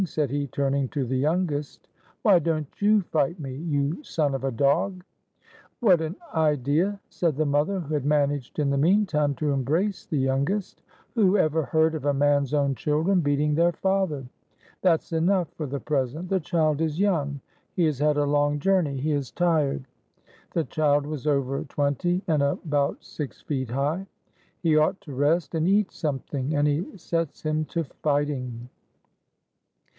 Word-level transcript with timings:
said 0.07 0.31
he, 0.31 0.47
turning 0.47 0.87
to 0.89 1.05
the 1.05 1.15
youngest. 1.15 1.87
"Why 2.23 2.39
don't 2.39 2.65
you 2.81 3.01
fight 3.01 3.39
me? 3.39 3.53
you 3.53 4.03
son 4.03 4.33
of 4.33 4.43
a 4.43 4.49
dog!" 4.49 5.03
"What 5.79 6.01
an 6.01 6.15
idea!" 6.33 6.99
said 7.09 7.37
the 7.37 7.45
mother, 7.45 7.81
who 7.81 7.93
had 7.93 8.03
managed 8.03 8.57
in 8.57 8.71
the 8.71 8.79
mean 8.79 9.05
time 9.05 9.35
to 9.35 9.51
embrace 9.51 10.07
the 10.07 10.17
youngest. 10.17 10.81
"Who 11.13 11.37
ever 11.37 11.65
heard 11.65 11.93
of 11.93 12.05
a 12.05 12.15
man's 12.15 12.51
own 12.51 12.73
children 12.73 13.21
beating 13.21 13.53
their 13.53 13.73
father? 13.73 14.25
That's 14.81 15.13
enough 15.13 15.49
for 15.53 15.67
the 15.67 15.79
present; 15.79 16.29
the 16.29 16.39
child 16.39 16.81
is 16.81 16.99
young, 16.99 17.39
he 17.75 17.85
has 17.85 17.99
had 17.99 18.17
a 18.17 18.25
long 18.25 18.57
journey, 18.57 18.97
he 18.99 19.11
is 19.11 19.29
tired." 19.29 19.85
(The 20.55 20.63
child 20.63 21.05
was 21.05 21.27
over 21.27 21.63
twenty, 21.65 22.23
and 22.27 22.41
about 22.41 23.03
six 23.05 23.41
feet 23.41 23.69
high.) 23.69 24.07
"He 24.61 24.75
ought 24.75 24.99
to 25.01 25.13
rest, 25.13 25.53
and 25.53 25.67
eat 25.67 25.91
something; 25.91 26.55
and 26.55 26.67
he 26.67 26.97
sets 26.97 27.43
him 27.43 27.65
to 27.65 27.83
fighting!" 27.83 28.67